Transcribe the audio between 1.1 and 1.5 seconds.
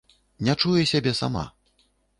сама.